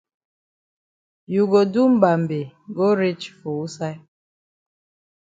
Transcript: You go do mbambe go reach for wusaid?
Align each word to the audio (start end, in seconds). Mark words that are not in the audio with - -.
You 1.33 1.41
go 1.53 1.61
do 1.73 1.81
mbambe 1.95 2.39
go 2.75 2.87
reach 3.01 3.25
for 3.39 3.51
wusaid? 3.59 3.97